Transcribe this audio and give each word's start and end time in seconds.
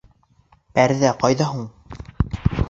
Пәрҙә 0.79 1.11
ҡайҙа 1.25 1.51
һуң? 1.51 1.69